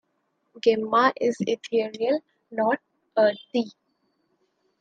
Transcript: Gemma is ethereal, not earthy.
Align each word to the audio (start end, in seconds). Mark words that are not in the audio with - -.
Gemma 0.63 1.13
is 1.17 1.37
ethereal, 1.41 2.21
not 2.49 2.79
earthy. 3.15 3.73